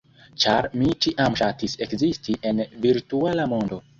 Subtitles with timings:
[0.43, 3.81] ĉar mi ĉiam ŝatis ekzisti en virtuala mondo.